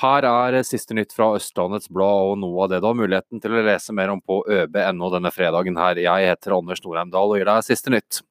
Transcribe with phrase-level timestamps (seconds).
[0.00, 3.52] Her er siste nytt fra Østlandets Blad og noe av det du har muligheten til
[3.52, 6.00] å lese mer om på øb.no denne fredagen her.
[6.00, 8.22] Jeg heter Anders Norheimdal og gir deg siste nytt.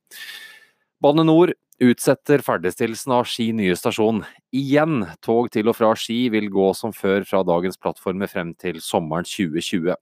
[1.03, 4.23] Bane Nor utsetter ferdigstillelsen av Ski nye stasjon.
[4.55, 8.81] Igjen, tog til og fra Ski vil gå som før fra dagens plattformer frem til
[8.83, 9.93] sommeren 2020.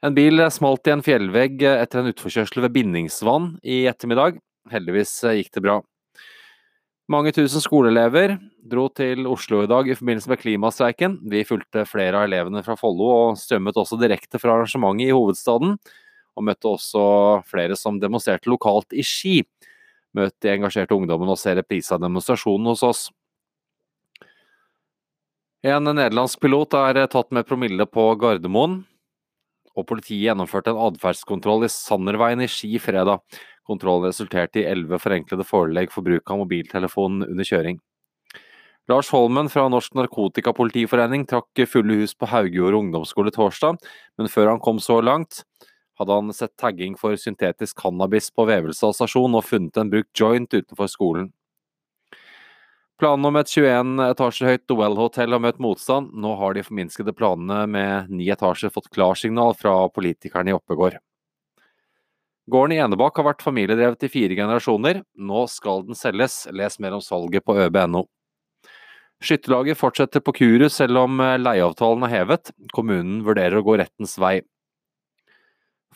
[0.00, 4.40] En bil smalt i en fjellvegg etter en utforkjørsel ved Bindingsvann i ettermiddag.
[4.72, 5.80] Heldigvis gikk det bra.
[7.10, 8.36] Mange tusen skoleelever
[8.70, 11.16] dro til Oslo i dag i forbindelse med klimastreiken.
[11.26, 15.74] Vi fulgte flere av elevene fra Follo og strømmet også direkte fra arrangementet i hovedstaden.
[16.38, 17.02] Og møtte også
[17.50, 19.40] flere som demonstrerte lokalt i Ski.
[20.14, 23.02] Møt de engasjerte ungdommene og se reprise av demonstrasjonen hos oss.
[25.66, 28.84] En nederlandsk pilot er tatt med promille på Gardermoen.
[29.74, 33.18] Og politiet gjennomførte en atferdskontroll i Sanderveien i Ski fredag.
[33.70, 37.78] Kontrollen resulterte i elleve forenklede forelegg for bruk av mobiltelefon under kjøring.
[38.90, 43.78] Lars Holmen fra Norsk Narkotikapolitiforening trakk fulle hus på Haugjord ungdomsskole torsdag,
[44.18, 45.44] men før han kom så langt,
[46.00, 50.48] hadde han sett tagging for syntetisk cannabis på Vevelstad stasjon og funnet en brukt joint
[50.48, 51.28] utenfor skolen.
[53.00, 56.10] Planene om et 21 etasjer høyt Well-hotell har møtt motstand.
[56.12, 60.98] Nå har de forminskede planene med ni etasjer fått klarsignal fra politikerne i Oppegård.
[62.50, 65.04] Gården i Enebakk har vært familiedrevet i fire generasjoner.
[65.14, 66.42] Nå skal den selges.
[66.56, 68.06] Les mer om salget på øb.no.
[69.20, 72.50] Skytterlaget fortsetter på Kuru selv om eh, leieavtalen er hevet.
[72.72, 74.38] Kommunen vurderer å gå rettens vei.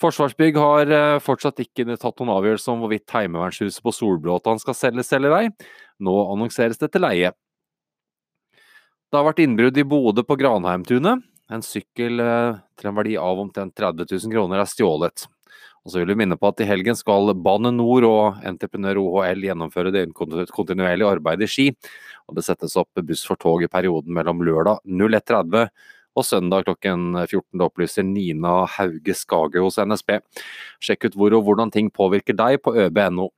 [0.01, 5.13] Forsvarsbygg har eh, fortsatt ikke tatt noen avgjørelse om hvorvidt Heimevernshuset på Solbråtan skal selges
[5.17, 5.45] eller ei.
[6.05, 7.33] Nå annonseres det til leie.
[9.09, 11.25] Det har vært innbrudd i Bodø på Granheimtunet.
[11.53, 15.27] En sykkel eh, til en verdi av omtrent 30 000 kroner er stjålet.
[15.85, 19.45] Og så vil vi minne på at i helgen skal Bane Nor og entreprenør OHL
[19.45, 21.67] gjennomføre det kontinuerlige arbeidet i Ski.
[22.25, 25.69] Og det settes opp buss for tog i perioden mellom lørdag 01.30
[26.15, 27.59] og søndag klokken 14.
[27.59, 30.17] Det opplyser Nina Hauge Skage hos NSB.
[30.81, 33.29] Sjekk ut hvor og hvordan ting påvirker deg på øb.no.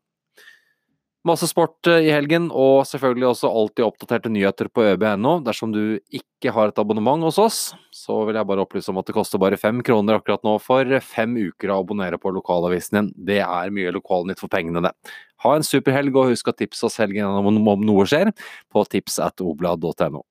[1.27, 5.33] Masse sport eh, i helgen, og selvfølgelig også alltid oppdaterte nyheter på øb.no.
[5.43, 7.59] Dersom du ikke har et abonnement hos oss,
[7.91, 11.01] så vil jeg bare opplyse om at det koster bare fem kroner akkurat nå for
[11.03, 13.11] fem uker å abonnere på lokalavisen din.
[13.33, 14.95] Det er mye lokalnytt for pengene, det.
[15.43, 18.31] Ha en super helg, og husk å tipse oss helgen om noe skjer
[18.71, 20.23] på tips at oblad.no.